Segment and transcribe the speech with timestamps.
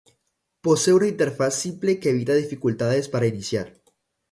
[0.67, 3.79] Posee una interfaz simple que evita dificultades para iniciar.